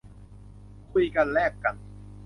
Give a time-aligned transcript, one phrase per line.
[0.91, 1.75] คุยกัน แลกกัน